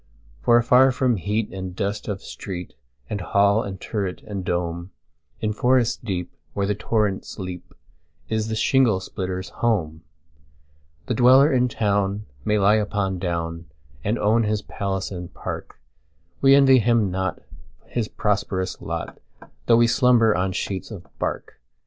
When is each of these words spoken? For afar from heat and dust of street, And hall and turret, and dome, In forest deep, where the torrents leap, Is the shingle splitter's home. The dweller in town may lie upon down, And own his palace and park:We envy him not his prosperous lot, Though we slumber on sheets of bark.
For 0.41 0.57
afar 0.57 0.91
from 0.91 1.17
heat 1.17 1.53
and 1.53 1.75
dust 1.75 2.07
of 2.07 2.23
street, 2.23 2.73
And 3.07 3.21
hall 3.21 3.61
and 3.61 3.79
turret, 3.79 4.23
and 4.23 4.43
dome, 4.43 4.89
In 5.41 5.53
forest 5.53 6.03
deep, 6.03 6.33
where 6.55 6.65
the 6.65 6.73
torrents 6.73 7.37
leap, 7.37 7.75
Is 8.27 8.47
the 8.47 8.55
shingle 8.55 8.99
splitter's 8.99 9.49
home. 9.49 10.01
The 11.05 11.13
dweller 11.13 11.53
in 11.53 11.67
town 11.67 12.25
may 12.43 12.57
lie 12.57 12.77
upon 12.77 13.19
down, 13.19 13.65
And 14.03 14.17
own 14.17 14.41
his 14.41 14.63
palace 14.63 15.11
and 15.11 15.31
park:We 15.35 16.55
envy 16.55 16.79
him 16.79 17.11
not 17.11 17.39
his 17.85 18.07
prosperous 18.07 18.81
lot, 18.81 19.19
Though 19.67 19.77
we 19.77 19.85
slumber 19.85 20.35
on 20.35 20.51
sheets 20.53 20.89
of 20.89 21.05
bark. 21.19 21.59